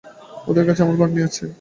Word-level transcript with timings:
ওদের 0.47 0.65
কাছে 0.67 0.81
আমার 0.83 0.97
ভাগ্নি 1.01 1.21
আছে। 1.27 1.43